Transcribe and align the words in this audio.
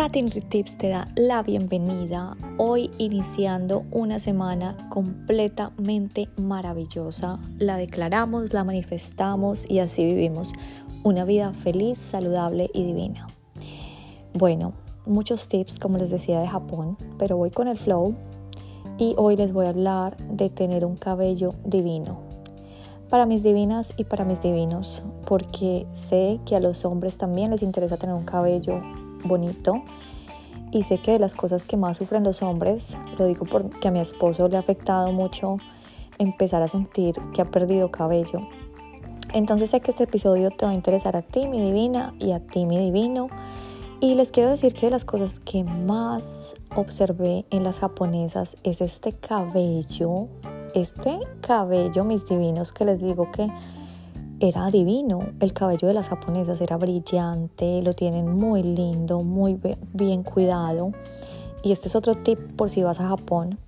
Tati 0.00 0.22
Tips 0.22 0.78
te 0.78 0.88
da 0.88 1.08
la 1.14 1.42
bienvenida 1.42 2.34
hoy 2.56 2.90
iniciando 2.96 3.84
una 3.90 4.18
semana 4.18 4.88
completamente 4.88 6.30
maravillosa. 6.38 7.38
La 7.58 7.76
declaramos, 7.76 8.54
la 8.54 8.64
manifestamos 8.64 9.70
y 9.70 9.80
así 9.80 10.02
vivimos 10.02 10.54
una 11.02 11.26
vida 11.26 11.52
feliz, 11.52 11.98
saludable 11.98 12.70
y 12.72 12.82
divina. 12.82 13.26
Bueno, 14.32 14.72
muchos 15.04 15.48
tips 15.48 15.78
como 15.78 15.98
les 15.98 16.08
decía 16.08 16.40
de 16.40 16.48
Japón, 16.48 16.96
pero 17.18 17.36
voy 17.36 17.50
con 17.50 17.68
el 17.68 17.76
flow 17.76 18.14
y 18.96 19.14
hoy 19.18 19.36
les 19.36 19.52
voy 19.52 19.66
a 19.66 19.68
hablar 19.68 20.16
de 20.16 20.48
tener 20.48 20.86
un 20.86 20.96
cabello 20.96 21.52
divino. 21.66 22.29
Para 23.10 23.26
mis 23.26 23.42
divinas 23.42 23.92
y 23.96 24.04
para 24.04 24.24
mis 24.24 24.40
divinos, 24.40 25.02
porque 25.26 25.86
sé 25.92 26.38
que 26.46 26.54
a 26.54 26.60
los 26.60 26.84
hombres 26.84 27.16
también 27.16 27.50
les 27.50 27.62
interesa 27.62 27.96
tener 27.96 28.14
un 28.14 28.24
cabello 28.24 28.80
bonito 29.24 29.82
y 30.70 30.84
sé 30.84 30.98
que 30.98 31.10
de 31.10 31.18
las 31.18 31.34
cosas 31.34 31.64
que 31.64 31.76
más 31.76 31.96
sufren 31.96 32.22
los 32.22 32.42
hombres, 32.42 32.96
lo 33.18 33.26
digo 33.26 33.44
porque 33.46 33.88
a 33.88 33.90
mi 33.90 33.98
esposo 33.98 34.46
le 34.46 34.56
ha 34.56 34.60
afectado 34.60 35.10
mucho 35.10 35.56
empezar 36.18 36.62
a 36.62 36.68
sentir 36.68 37.16
que 37.34 37.42
ha 37.42 37.50
perdido 37.50 37.90
cabello. 37.90 38.46
Entonces 39.32 39.70
sé 39.70 39.80
que 39.80 39.90
este 39.90 40.04
episodio 40.04 40.50
te 40.50 40.64
va 40.64 40.72
a 40.72 40.74
interesar 40.74 41.16
a 41.16 41.22
ti, 41.22 41.48
mi 41.48 41.60
divina, 41.64 42.14
y 42.18 42.32
a 42.32 42.40
ti, 42.40 42.66
mi 42.66 42.78
divino. 42.78 43.28
Y 44.00 44.14
les 44.14 44.30
quiero 44.30 44.50
decir 44.50 44.74
que 44.74 44.86
de 44.86 44.92
las 44.92 45.04
cosas 45.04 45.40
que 45.40 45.64
más 45.64 46.54
observé 46.74 47.44
en 47.50 47.64
las 47.64 47.78
japonesas 47.80 48.56
es 48.62 48.80
este 48.80 49.12
cabello, 49.12 50.28
este 50.74 51.18
cabello, 51.40 52.04
mis 52.04 52.26
divinos, 52.26 52.72
que 52.72 52.84
les 52.84 53.00
digo 53.00 53.30
que 53.30 53.50
era 54.40 54.70
divino. 54.70 55.20
El 55.40 55.52
cabello 55.52 55.88
de 55.88 55.94
las 55.94 56.08
japonesas 56.08 56.60
era 56.60 56.76
brillante, 56.76 57.82
lo 57.82 57.94
tienen 57.94 58.36
muy 58.36 58.62
lindo, 58.62 59.22
muy 59.22 59.58
bien 59.92 60.22
cuidado. 60.22 60.92
Y 61.62 61.72
este 61.72 61.88
es 61.88 61.94
otro 61.94 62.14
tip 62.16 62.38
por 62.56 62.70
si 62.70 62.82
vas 62.82 63.00
a 63.00 63.08
Japón. 63.08 63.58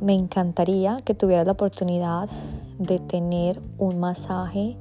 Me 0.00 0.14
encantaría 0.14 0.96
que 1.04 1.14
tuvieras 1.14 1.46
la 1.46 1.52
oportunidad 1.52 2.28
de 2.78 2.98
tener 2.98 3.60
un 3.78 3.98
masaje 3.98 4.76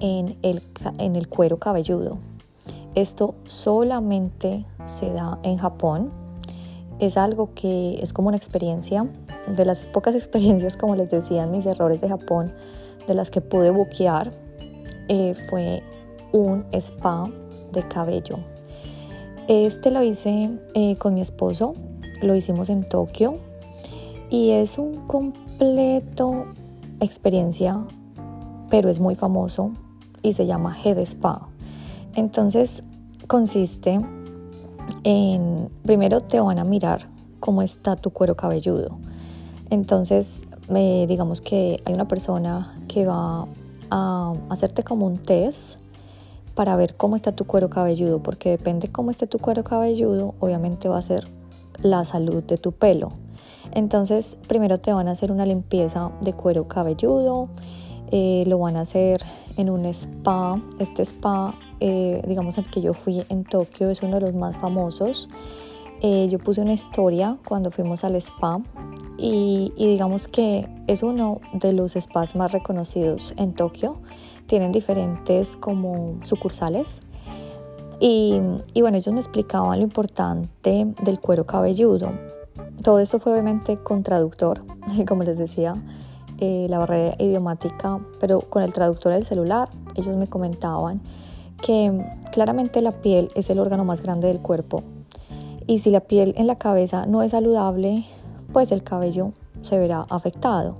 en 0.00 0.36
el, 0.42 0.62
en 0.98 1.16
el 1.16 1.28
cuero 1.28 1.58
cabelludo. 1.58 2.18
Esto 2.94 3.34
solamente 3.46 4.64
se 4.86 5.12
da 5.12 5.38
en 5.42 5.58
Japón. 5.58 6.10
Es 6.98 7.16
algo 7.16 7.50
que 7.54 7.98
es 8.02 8.12
como 8.12 8.28
una 8.28 8.36
experiencia. 8.36 9.06
De 9.54 9.64
las 9.64 9.86
pocas 9.86 10.14
experiencias, 10.16 10.76
como 10.76 10.96
les 10.96 11.10
decía, 11.10 11.46
mis 11.46 11.66
errores 11.66 12.00
de 12.00 12.08
Japón, 12.08 12.52
de 13.06 13.14
las 13.14 13.30
que 13.30 13.40
pude 13.40 13.70
buquear 13.70 14.32
eh, 15.08 15.34
fue 15.48 15.82
un 16.32 16.64
spa 16.72 17.30
de 17.72 17.82
cabello. 17.82 18.38
Este 19.48 19.90
lo 19.90 20.02
hice 20.02 20.50
eh, 20.74 20.96
con 20.96 21.14
mi 21.14 21.20
esposo, 21.20 21.74
lo 22.20 22.34
hicimos 22.34 22.68
en 22.68 22.88
Tokio 22.88 23.38
y 24.28 24.50
es 24.50 24.76
un 24.78 25.06
completo 25.06 26.46
experiencia, 27.00 27.78
pero 28.70 28.88
es 28.88 28.98
muy 28.98 29.14
famoso 29.14 29.70
y 30.22 30.32
se 30.32 30.46
llama 30.46 30.76
Head 30.82 30.98
Spa. 30.98 31.48
Entonces 32.16 32.82
consiste 33.28 34.00
en, 35.04 35.68
primero 35.84 36.22
te 36.22 36.40
van 36.40 36.58
a 36.58 36.64
mirar 36.64 37.08
cómo 37.40 37.62
está 37.62 37.96
tu 37.96 38.10
cuero 38.10 38.36
cabelludo. 38.36 38.98
Entonces, 39.70 40.42
digamos 40.68 41.40
que 41.40 41.80
hay 41.84 41.94
una 41.94 42.08
persona 42.08 42.74
que 42.88 43.06
va 43.06 43.46
a 43.90 44.34
hacerte 44.50 44.82
como 44.82 45.06
un 45.06 45.18
test 45.18 45.78
para 46.54 46.74
ver 46.76 46.96
cómo 46.96 47.16
está 47.16 47.32
tu 47.32 47.44
cuero 47.44 47.68
cabelludo, 47.68 48.22
porque 48.22 48.50
depende 48.50 48.88
cómo 48.88 49.10
esté 49.10 49.26
tu 49.26 49.38
cuero 49.38 49.62
cabelludo, 49.62 50.34
obviamente 50.40 50.88
va 50.88 50.98
a 50.98 51.02
ser 51.02 51.28
la 51.82 52.04
salud 52.04 52.42
de 52.42 52.56
tu 52.56 52.72
pelo. 52.72 53.12
Entonces, 53.72 54.38
primero 54.48 54.78
te 54.78 54.92
van 54.92 55.06
a 55.08 55.10
hacer 55.10 55.30
una 55.30 55.44
limpieza 55.44 56.10
de 56.22 56.32
cuero 56.32 56.66
cabelludo, 56.66 57.48
eh, 58.10 58.44
lo 58.46 58.58
van 58.58 58.76
a 58.76 58.80
hacer 58.80 59.20
en 59.56 59.70
un 59.70 59.84
spa. 59.86 60.60
Este 60.78 61.02
spa, 61.02 61.54
eh, 61.80 62.22
digamos, 62.26 62.58
el 62.58 62.68
que 62.70 62.80
yo 62.80 62.94
fui 62.94 63.24
en 63.28 63.44
Tokio, 63.44 63.90
es 63.90 64.02
uno 64.02 64.20
de 64.20 64.26
los 64.26 64.34
más 64.34 64.56
famosos. 64.56 65.28
Eh, 66.02 66.28
yo 66.30 66.38
puse 66.38 66.60
una 66.60 66.74
historia 66.74 67.38
cuando 67.46 67.70
fuimos 67.70 68.04
al 68.04 68.16
spa 68.16 68.60
y, 69.16 69.72
digamos 69.76 70.28
que 70.28 70.68
es 70.86 71.02
uno 71.02 71.40
de 71.54 71.72
los 71.72 71.92
spas 71.92 72.36
más 72.36 72.52
reconocidos 72.52 73.34
en 73.38 73.54
Tokio. 73.54 73.96
Tienen 74.46 74.72
diferentes 74.72 75.56
como 75.56 76.18
sucursales. 76.22 77.00
Y, 77.98 78.40
bueno, 78.74 78.98
ellos 78.98 79.14
me 79.14 79.20
explicaban 79.20 79.78
lo 79.78 79.84
importante 79.84 80.86
del 81.02 81.18
cuero 81.18 81.46
cabelludo. 81.46 82.12
Todo 82.82 82.98
esto 82.98 83.18
fue 83.18 83.32
obviamente 83.32 83.78
con 83.78 84.02
traductor, 84.02 84.62
como 85.08 85.22
les 85.22 85.38
decía, 85.38 85.74
eh, 86.38 86.66
la 86.68 86.78
barrera 86.78 87.16
idiomática, 87.18 87.98
pero 88.20 88.40
con 88.40 88.62
el 88.62 88.72
traductor 88.72 89.12
del 89.12 89.24
celular, 89.24 89.68
ellos 89.94 90.16
me 90.16 90.26
comentaban 90.26 91.00
que 91.62 92.04
claramente 92.32 92.80
la 92.82 92.92
piel 92.92 93.30
es 93.34 93.50
el 93.50 93.58
órgano 93.58 93.84
más 93.84 94.02
grande 94.02 94.28
del 94.28 94.40
cuerpo. 94.40 94.82
Y 95.66 95.80
si 95.80 95.90
la 95.90 96.00
piel 96.00 96.34
en 96.36 96.46
la 96.46 96.56
cabeza 96.56 97.06
no 97.06 97.22
es 97.22 97.32
saludable, 97.32 98.04
pues 98.52 98.70
el 98.72 98.82
cabello 98.82 99.32
se 99.62 99.78
verá 99.78 100.06
afectado. 100.08 100.76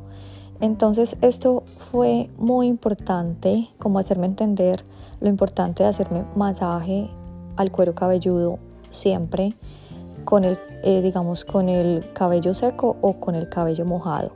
Entonces 0.61 1.17
esto 1.21 1.65
fue 1.91 2.31
muy 2.39 2.67
importante, 2.67 3.69
como 3.79 3.99
hacerme 3.99 4.27
entender 4.27 4.85
lo 5.21 5.29
importante 5.29 5.83
de 5.83 5.89
hacerme 5.89 6.25
masaje 6.35 7.11
al 7.57 7.71
cuero 7.71 7.95
cabelludo 7.95 8.59
siempre 8.91 9.55
con 10.27 10.45
el, 10.45 10.59
eh, 10.83 11.01
digamos, 11.01 11.47
con 11.47 11.71
el 11.71 12.05
cabello 12.13 12.53
seco 12.53 12.97
o 13.01 13.15
con 13.15 13.35
el 13.35 13.49
cabello 13.49 13.87
mojado. 13.87 14.33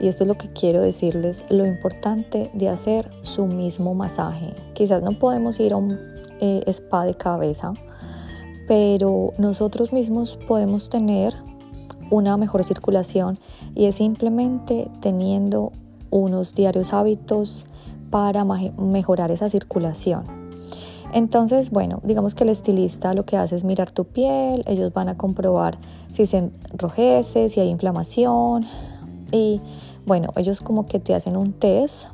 Y 0.00 0.08
esto 0.08 0.24
es 0.24 0.28
lo 0.28 0.34
que 0.34 0.52
quiero 0.52 0.82
decirles, 0.82 1.44
lo 1.48 1.64
importante 1.64 2.50
de 2.52 2.68
hacer 2.68 3.08
su 3.22 3.46
mismo 3.46 3.94
masaje. 3.94 4.52
Quizás 4.74 5.02
no 5.02 5.12
podemos 5.12 5.58
ir 5.60 5.72
a 5.72 5.76
un 5.76 5.98
eh, 6.40 6.62
spa 6.66 7.04
de 7.04 7.14
cabeza, 7.14 7.72
pero 8.66 9.32
nosotros 9.38 9.92
mismos 9.92 10.36
podemos 10.46 10.90
tener 10.90 11.34
una 12.10 12.36
mejor 12.36 12.64
circulación 12.64 13.38
y 13.74 13.86
es 13.86 13.94
simplemente 13.94 14.90
teniendo 15.00 15.72
unos 16.10 16.54
diarios 16.54 16.92
hábitos 16.92 17.64
para 18.10 18.44
mejorar 18.44 19.30
esa 19.30 19.48
circulación. 19.48 20.37
Entonces, 21.12 21.70
bueno, 21.70 22.00
digamos 22.04 22.34
que 22.34 22.44
el 22.44 22.50
estilista 22.50 23.14
lo 23.14 23.24
que 23.24 23.36
hace 23.36 23.56
es 23.56 23.64
mirar 23.64 23.90
tu 23.90 24.04
piel, 24.04 24.62
ellos 24.66 24.92
van 24.92 25.08
a 25.08 25.16
comprobar 25.16 25.78
si 26.12 26.26
se 26.26 26.50
enrojece, 26.72 27.48
si 27.48 27.60
hay 27.60 27.68
inflamación 27.68 28.66
y 29.32 29.60
bueno, 30.06 30.32
ellos 30.36 30.60
como 30.60 30.86
que 30.86 31.00
te 31.00 31.14
hacen 31.14 31.36
un 31.36 31.52
test 31.52 32.06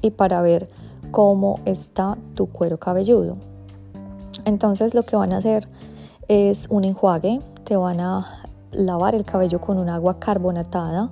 y 0.00 0.10
para 0.10 0.40
ver 0.42 0.68
cómo 1.10 1.60
está 1.66 2.16
tu 2.34 2.46
cuero 2.46 2.78
cabelludo. 2.78 3.34
Entonces 4.44 4.94
lo 4.94 5.04
que 5.04 5.16
van 5.16 5.32
a 5.32 5.38
hacer 5.38 5.68
es 6.28 6.66
un 6.70 6.84
enjuague, 6.84 7.40
te 7.64 7.76
van 7.76 8.00
a 8.00 8.44
lavar 8.70 9.14
el 9.14 9.24
cabello 9.24 9.60
con 9.60 9.78
un 9.78 9.88
agua 9.88 10.18
carbonatada. 10.18 11.10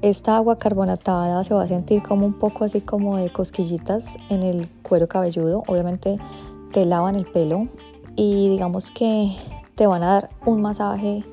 Esta 0.00 0.36
agua 0.36 0.56
carbonatada 0.56 1.44
se 1.44 1.54
va 1.54 1.64
a 1.64 1.68
sentir 1.68 2.02
como 2.02 2.24
un 2.24 2.34
poco 2.34 2.64
así 2.64 2.80
como 2.80 3.16
de 3.16 3.30
cosquillitas 3.30 4.06
en 4.30 4.42
el 4.42 4.68
cuero 4.88 5.08
cabelludo. 5.08 5.62
Obviamente 5.66 6.18
te 6.72 6.84
lavan 6.84 7.14
el 7.14 7.26
pelo 7.26 7.68
y 8.16 8.48
digamos 8.48 8.90
que 8.90 9.36
te 9.74 9.86
van 9.86 10.02
a 10.02 10.14
dar 10.14 10.30
un 10.44 10.60
masaje 10.60 11.24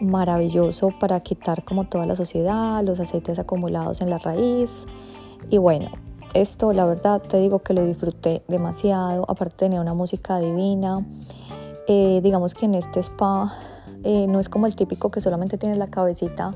maravilloso 0.00 0.92
para 1.00 1.20
quitar 1.20 1.64
como 1.64 1.84
toda 1.84 2.06
la 2.06 2.14
suciedad, 2.14 2.82
los 2.84 3.00
aceites 3.00 3.38
acumulados 3.38 4.00
en 4.00 4.10
la 4.10 4.18
raíz. 4.18 4.84
Y 5.50 5.58
bueno, 5.58 5.90
esto 6.34 6.72
la 6.72 6.84
verdad 6.84 7.22
te 7.22 7.38
digo 7.38 7.60
que 7.60 7.74
lo 7.74 7.84
disfruté 7.84 8.42
demasiado, 8.48 9.24
aparte 9.28 9.56
tenía 9.56 9.80
una 9.80 9.94
música 9.94 10.38
divina. 10.38 11.04
Eh, 11.88 12.20
digamos 12.22 12.54
que 12.54 12.66
en 12.66 12.74
este 12.74 13.00
spa 13.00 13.54
eh, 14.04 14.26
no 14.28 14.38
es 14.38 14.48
como 14.48 14.66
el 14.66 14.76
típico 14.76 15.10
que 15.10 15.20
solamente 15.20 15.58
tienes 15.58 15.78
la 15.78 15.88
cabecita 15.88 16.54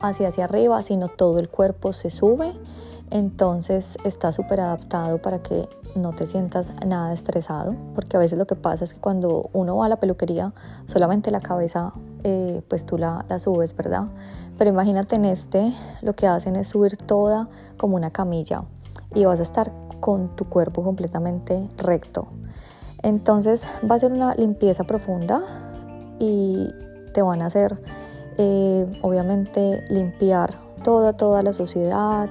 hacia 0.00 0.28
hacia 0.28 0.44
arriba, 0.44 0.82
sino 0.82 1.08
todo 1.08 1.38
el 1.38 1.48
cuerpo 1.48 1.92
se 1.92 2.10
sube. 2.10 2.52
Entonces 3.12 3.98
está 4.04 4.32
súper 4.32 4.60
adaptado 4.60 5.20
para 5.20 5.42
que 5.42 5.68
no 5.94 6.14
te 6.14 6.26
sientas 6.26 6.72
nada 6.86 7.12
estresado, 7.12 7.76
porque 7.94 8.16
a 8.16 8.20
veces 8.20 8.38
lo 8.38 8.46
que 8.46 8.56
pasa 8.56 8.84
es 8.84 8.94
que 8.94 9.00
cuando 9.00 9.50
uno 9.52 9.76
va 9.76 9.84
a 9.84 9.88
la 9.90 9.96
peluquería, 9.96 10.54
solamente 10.86 11.30
la 11.30 11.42
cabeza, 11.42 11.92
eh, 12.24 12.62
pues 12.68 12.86
tú 12.86 12.96
la, 12.96 13.26
la 13.28 13.38
subes, 13.38 13.76
¿verdad? 13.76 14.04
Pero 14.56 14.70
imagínate 14.70 15.16
en 15.16 15.26
este, 15.26 15.74
lo 16.00 16.14
que 16.14 16.26
hacen 16.26 16.56
es 16.56 16.68
subir 16.68 16.96
toda 16.96 17.50
como 17.76 17.96
una 17.96 18.10
camilla 18.10 18.62
y 19.14 19.26
vas 19.26 19.40
a 19.40 19.42
estar 19.42 19.70
con 20.00 20.34
tu 20.34 20.46
cuerpo 20.46 20.82
completamente 20.82 21.68
recto. 21.76 22.28
Entonces 23.02 23.68
va 23.90 23.96
a 23.96 23.98
ser 23.98 24.12
una 24.12 24.34
limpieza 24.36 24.84
profunda 24.84 25.42
y 26.18 26.66
te 27.12 27.20
van 27.20 27.42
a 27.42 27.46
hacer 27.46 27.78
eh, 28.38 28.90
obviamente 29.02 29.84
limpiar 29.90 30.54
toda, 30.82 31.12
toda 31.12 31.42
la 31.42 31.52
suciedad 31.52 32.30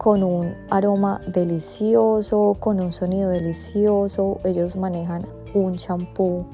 con 0.00 0.22
un 0.22 0.54
aroma 0.70 1.20
delicioso, 1.26 2.56
con 2.58 2.80
un 2.80 2.90
sonido 2.90 3.28
delicioso. 3.28 4.38
Ellos 4.44 4.74
manejan 4.74 5.26
un 5.52 5.76
champú 5.76 6.46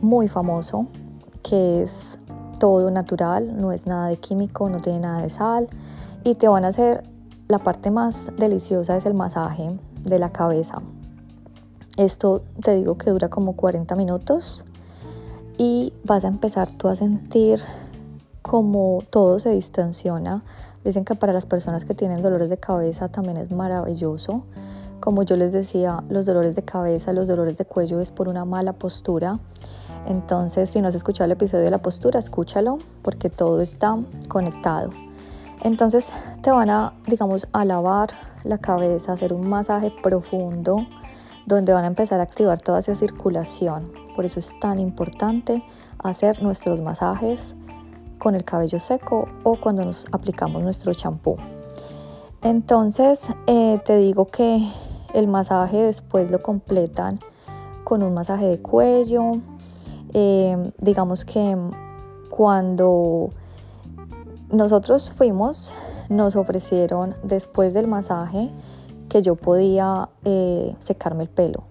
muy 0.00 0.28
famoso, 0.28 0.86
que 1.42 1.82
es 1.82 2.16
todo 2.58 2.90
natural, 2.90 3.60
no 3.60 3.72
es 3.72 3.86
nada 3.86 4.08
de 4.08 4.16
químico, 4.16 4.70
no 4.70 4.80
tiene 4.80 5.00
nada 5.00 5.20
de 5.20 5.28
sal 5.28 5.68
y 6.24 6.36
te 6.36 6.48
van 6.48 6.64
a 6.64 6.68
hacer 6.68 7.04
la 7.48 7.58
parte 7.58 7.90
más 7.90 8.32
deliciosa 8.38 8.96
es 8.96 9.04
el 9.04 9.12
masaje 9.12 9.78
de 10.02 10.18
la 10.18 10.30
cabeza. 10.30 10.80
Esto 11.98 12.40
te 12.64 12.76
digo 12.76 12.96
que 12.96 13.10
dura 13.10 13.28
como 13.28 13.56
40 13.56 13.94
minutos 13.94 14.64
y 15.58 15.92
vas 16.04 16.24
a 16.24 16.28
empezar 16.28 16.70
tú 16.70 16.88
a 16.88 16.96
sentir 16.96 17.60
como 18.42 19.02
todo 19.10 19.38
se 19.38 19.50
distensiona. 19.50 20.42
Dicen 20.84 21.04
que 21.04 21.14
para 21.14 21.32
las 21.32 21.46
personas 21.46 21.84
que 21.84 21.94
tienen 21.94 22.22
dolores 22.22 22.48
de 22.48 22.56
cabeza 22.56 23.08
también 23.08 23.36
es 23.36 23.50
maravilloso. 23.50 24.44
Como 25.00 25.22
yo 25.22 25.36
les 25.36 25.52
decía, 25.52 26.02
los 26.08 26.26
dolores 26.26 26.54
de 26.56 26.62
cabeza, 26.62 27.12
los 27.12 27.28
dolores 27.28 27.56
de 27.56 27.64
cuello 27.64 28.00
es 28.00 28.10
por 28.10 28.28
una 28.28 28.44
mala 28.44 28.72
postura. 28.72 29.38
Entonces, 30.06 30.70
si 30.70 30.80
no 30.80 30.88
has 30.88 30.94
escuchado 30.94 31.26
el 31.26 31.32
episodio 31.32 31.64
de 31.64 31.70
la 31.70 31.82
postura, 31.82 32.18
escúchalo 32.20 32.78
porque 33.02 33.28
todo 33.30 33.60
está 33.60 33.98
conectado. 34.28 34.90
Entonces, 35.62 36.10
te 36.42 36.50
van 36.50 36.70
a, 36.70 36.94
digamos, 37.06 37.46
a 37.52 37.64
lavar 37.64 38.10
la 38.44 38.58
cabeza, 38.58 39.12
hacer 39.12 39.32
un 39.32 39.48
masaje 39.48 39.92
profundo 40.02 40.86
donde 41.46 41.72
van 41.72 41.84
a 41.84 41.88
empezar 41.88 42.20
a 42.20 42.22
activar 42.22 42.60
toda 42.60 42.78
esa 42.78 42.94
circulación. 42.94 43.92
Por 44.14 44.24
eso 44.24 44.38
es 44.38 44.58
tan 44.60 44.78
importante 44.78 45.62
hacer 45.98 46.42
nuestros 46.42 46.80
masajes 46.80 47.54
con 48.20 48.36
el 48.36 48.44
cabello 48.44 48.78
seco 48.78 49.26
o 49.42 49.56
cuando 49.58 49.84
nos 49.84 50.04
aplicamos 50.12 50.62
nuestro 50.62 50.94
champú. 50.94 51.36
Entonces 52.42 53.30
eh, 53.48 53.80
te 53.84 53.96
digo 53.96 54.26
que 54.26 54.64
el 55.14 55.26
masaje 55.26 55.78
después 55.78 56.30
lo 56.30 56.40
completan 56.40 57.18
con 57.82 58.04
un 58.04 58.14
masaje 58.14 58.46
de 58.46 58.60
cuello. 58.60 59.32
Eh, 60.12 60.72
digamos 60.78 61.24
que 61.24 61.56
cuando 62.28 63.30
nosotros 64.50 65.12
fuimos, 65.12 65.72
nos 66.08 66.36
ofrecieron 66.36 67.16
después 67.22 67.72
del 67.72 67.86
masaje 67.86 68.50
que 69.08 69.22
yo 69.22 69.34
podía 69.34 70.10
eh, 70.24 70.76
secarme 70.78 71.24
el 71.24 71.28
pelo. 71.30 71.69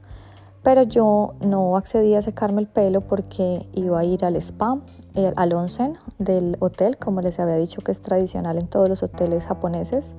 Pero 0.63 0.83
yo 0.83 1.35
no 1.39 1.77
accedí 1.77 2.15
a 2.15 2.21
secarme 2.21 2.61
el 2.61 2.67
pelo 2.67 3.01
porque 3.01 3.67
iba 3.73 3.99
a 3.99 4.03
ir 4.03 4.25
al 4.25 4.35
spa, 4.35 4.77
eh, 5.15 5.31
al 5.35 5.53
onsen 5.53 5.97
del 6.17 6.57
hotel, 6.59 6.97
como 6.97 7.21
les 7.21 7.39
había 7.39 7.55
dicho 7.55 7.81
que 7.81 7.91
es 7.91 8.01
tradicional 8.01 8.57
en 8.57 8.67
todos 8.67 8.89
los 8.89 9.01
hoteles 9.01 9.45
japoneses. 9.45 10.15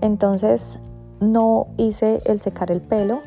Entonces 0.00 0.78
no 1.20 1.68
hice 1.76 2.20
el 2.26 2.40
secar 2.40 2.70
el 2.70 2.80
pelo, 2.80 3.20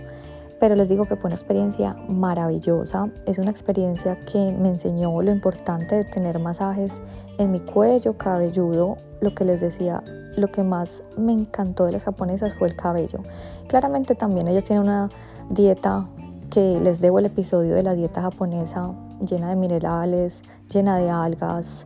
pero 0.60 0.76
les 0.76 0.90
digo 0.90 1.06
que 1.06 1.16
fue 1.16 1.30
una 1.30 1.36
experiencia 1.36 1.96
maravillosa. 2.10 3.10
Es 3.26 3.38
una 3.38 3.52
experiencia 3.52 4.18
que 4.26 4.52
me 4.52 4.70
enseñó 4.70 5.22
lo 5.22 5.32
importante 5.32 5.96
de 5.96 6.04
tener 6.04 6.40
masajes 6.40 7.02
en 7.38 7.52
mi 7.52 7.60
cuello 7.60 8.18
cabelludo, 8.18 8.98
lo 9.22 9.34
que 9.34 9.46
les 9.46 9.62
decía, 9.62 10.04
lo 10.36 10.48
que 10.48 10.64
más 10.64 11.04
me 11.16 11.34
encantó 11.34 11.86
de 11.86 11.94
las 11.94 12.04
japonesas 12.04 12.56
fue 12.56 12.68
el 12.68 12.76
cabello. 12.76 13.20
Claramente 13.68 14.16
también 14.16 14.48
ellas 14.48 14.66
tienen 14.66 14.84
una 14.84 15.10
dieta 15.50 16.08
que 16.50 16.80
les 16.80 17.02
debo 17.02 17.20
el 17.20 17.26
episodio 17.26 17.76
de 17.76 17.84
la 17.84 17.94
dieta 17.94 18.22
japonesa 18.22 18.92
llena 19.20 19.50
de 19.50 19.56
minerales, 19.56 20.44
llena 20.70 20.98
de 20.98 21.10
algas, 21.10 21.86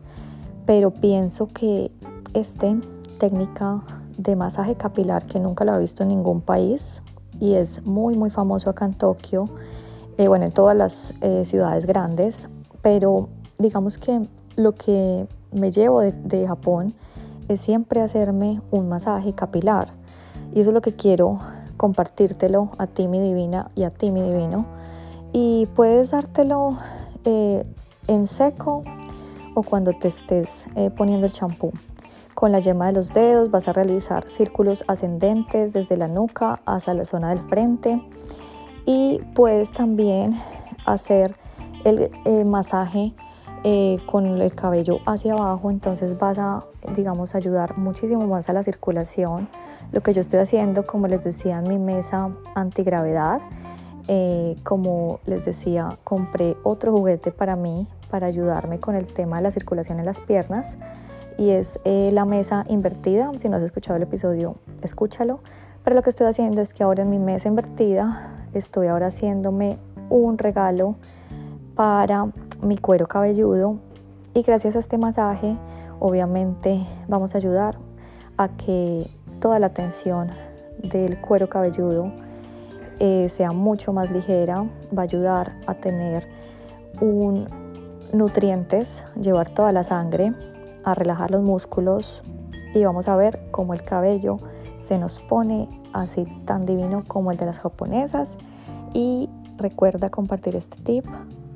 pero 0.65 0.91
pienso 0.91 1.47
que 1.47 1.91
esta 2.33 2.75
técnica 3.17 3.81
de 4.17 4.35
masaje 4.35 4.75
capilar 4.75 5.25
que 5.25 5.39
nunca 5.39 5.65
lo 5.65 5.75
he 5.75 5.79
visto 5.79 6.03
en 6.03 6.09
ningún 6.09 6.41
país 6.41 7.01
y 7.39 7.53
es 7.53 7.85
muy 7.85 8.17
muy 8.17 8.29
famoso 8.29 8.69
acá 8.69 8.85
en 8.85 8.93
Tokio, 8.93 9.49
eh, 10.17 10.27
bueno 10.27 10.45
en 10.45 10.51
todas 10.51 10.75
las 10.75 11.13
eh, 11.21 11.45
ciudades 11.45 11.85
grandes, 11.85 12.49
pero 12.81 13.29
digamos 13.57 13.97
que 13.97 14.27
lo 14.55 14.73
que 14.73 15.27
me 15.51 15.71
llevo 15.71 16.01
de, 16.01 16.11
de 16.11 16.47
Japón 16.47 16.93
es 17.47 17.61
siempre 17.61 18.01
hacerme 18.01 18.61
un 18.71 18.89
masaje 18.89 19.33
capilar. 19.33 19.89
Y 20.53 20.61
eso 20.61 20.69
es 20.69 20.73
lo 20.73 20.81
que 20.81 20.93
quiero 20.95 21.39
compartírtelo 21.81 22.69
a 22.77 22.85
ti 22.85 23.07
mi 23.07 23.19
divina 23.19 23.71
y 23.73 23.85
a 23.85 23.89
ti 23.89 24.11
mi 24.11 24.21
divino. 24.21 24.67
Y 25.33 25.65
puedes 25.73 26.11
dártelo 26.11 26.77
eh, 27.25 27.65
en 28.05 28.27
seco 28.27 28.83
o 29.55 29.63
cuando 29.63 29.91
te 29.93 30.09
estés 30.09 30.67
eh, 30.75 30.91
poniendo 30.95 31.25
el 31.25 31.33
champú. 31.33 31.71
Con 32.35 32.51
la 32.51 32.59
yema 32.59 32.85
de 32.85 32.93
los 32.93 33.09
dedos 33.09 33.49
vas 33.49 33.67
a 33.67 33.73
realizar 33.73 34.29
círculos 34.29 34.83
ascendentes 34.87 35.73
desde 35.73 35.97
la 35.97 36.07
nuca 36.07 36.61
hasta 36.67 36.93
la 36.93 37.03
zona 37.03 37.29
del 37.29 37.39
frente 37.39 37.99
y 38.85 39.19
puedes 39.33 39.71
también 39.71 40.39
hacer 40.85 41.35
el 41.83 42.11
eh, 42.25 42.45
masaje 42.45 43.15
eh, 43.63 43.99
con 44.07 44.25
el 44.25 44.53
cabello 44.55 44.99
hacia 45.05 45.33
abajo, 45.33 45.69
entonces 45.69 46.17
vas 46.17 46.39
a, 46.39 46.65
digamos, 46.95 47.35
ayudar 47.35 47.77
muchísimo 47.77 48.25
más 48.25 48.49
a 48.49 48.53
la 48.53 48.63
circulación. 48.63 49.47
Lo 49.91 50.01
que 50.01 50.13
yo 50.13 50.21
estoy 50.21 50.39
haciendo, 50.39 50.87
como 50.87 51.07
les 51.07 51.23
decía, 51.23 51.59
en 51.59 51.67
mi 51.67 51.77
mesa 51.77 52.29
antigravedad, 52.55 53.41
eh, 54.07 54.57
como 54.63 55.19
les 55.25 55.45
decía, 55.45 55.97
compré 56.03 56.57
otro 56.63 56.91
juguete 56.91 57.31
para 57.31 57.55
mí, 57.55 57.87
para 58.09 58.27
ayudarme 58.27 58.79
con 58.79 58.95
el 58.95 59.07
tema 59.07 59.37
de 59.37 59.43
la 59.43 59.51
circulación 59.51 59.99
en 59.99 60.05
las 60.05 60.21
piernas, 60.21 60.77
y 61.37 61.51
es 61.51 61.79
eh, 61.85 62.09
la 62.13 62.25
mesa 62.25 62.65
invertida. 62.67 63.31
Si 63.37 63.47
no 63.47 63.57
has 63.57 63.63
escuchado 63.63 63.97
el 63.97 64.03
episodio, 64.03 64.55
escúchalo. 64.81 65.39
Pero 65.83 65.95
lo 65.95 66.01
que 66.01 66.09
estoy 66.09 66.27
haciendo 66.27 66.61
es 66.61 66.73
que 66.73 66.83
ahora 66.83 67.03
en 67.03 67.09
mi 67.09 67.19
mesa 67.19 67.47
invertida 67.47 68.47
estoy 68.53 68.87
ahora 68.87 69.07
haciéndome 69.07 69.77
un 70.09 70.37
regalo 70.37 70.95
para 71.75 72.27
mi 72.61 72.77
cuero 72.77 73.07
cabelludo 73.07 73.77
y 74.33 74.43
gracias 74.43 74.75
a 74.75 74.79
este 74.79 74.97
masaje 74.97 75.57
obviamente 75.99 76.85
vamos 77.07 77.35
a 77.35 77.37
ayudar 77.37 77.77
a 78.37 78.49
que 78.49 79.09
toda 79.39 79.59
la 79.59 79.69
tensión 79.69 80.29
del 80.81 81.19
cuero 81.19 81.49
cabelludo 81.49 82.11
eh, 82.99 83.29
sea 83.29 83.51
mucho 83.51 83.93
más 83.93 84.11
ligera, 84.11 84.63
va 84.95 85.01
a 85.01 85.05
ayudar 85.05 85.53
a 85.65 85.73
tener 85.73 86.27
un 86.99 87.47
nutrientes, 88.13 89.03
llevar 89.19 89.49
toda 89.49 89.71
la 89.71 89.83
sangre, 89.83 90.33
a 90.83 90.93
relajar 90.93 91.31
los 91.31 91.41
músculos 91.41 92.21
y 92.73 92.83
vamos 92.83 93.07
a 93.07 93.15
ver 93.15 93.39
cómo 93.51 93.73
el 93.73 93.83
cabello 93.83 94.37
se 94.79 94.97
nos 94.97 95.19
pone 95.19 95.67
así 95.93 96.25
tan 96.45 96.65
divino 96.65 97.03
como 97.07 97.31
el 97.31 97.37
de 97.37 97.45
las 97.45 97.59
japonesas. 97.59 98.37
Y 98.93 99.29
recuerda 99.57 100.09
compartir 100.09 100.55
este 100.55 100.77
tip 100.81 101.05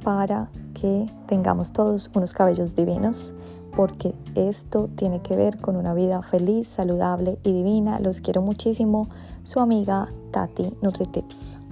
para 0.06 0.50
que 0.80 1.08
tengamos 1.26 1.74
todos 1.74 2.12
unos 2.14 2.34
cabellos 2.36 2.76
divinos, 2.76 3.34
porque 3.76 4.14
esto 4.36 4.88
tiene 4.96 5.20
que 5.22 5.36
ver 5.36 5.58
con 5.58 5.76
una 5.76 5.96
vida 5.96 6.22
feliz, 6.22 6.68
saludable 6.68 7.40
y 7.44 7.52
divina. 7.52 8.00
Los 8.00 8.22
quiero 8.22 8.44
muchísimo. 8.44 9.10
Su 9.44 9.60
amiga 9.60 10.08
Tati 10.32 10.72
NutriTips. 10.84 11.65